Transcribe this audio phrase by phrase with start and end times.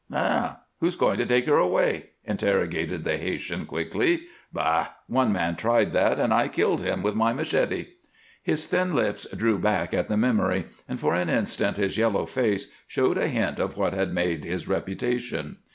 [0.11, 0.49] "Eh?
[0.79, 4.21] Who's going to take her away?" interrogated the Haytian, quickly.
[4.51, 4.87] "Bah!
[5.05, 7.85] One man tried that, and I killed him with my machete."
[8.41, 12.71] His thin lips drew back at the memory, and for an instant his yellow face
[12.87, 15.57] showed a hint of what had made his reputation.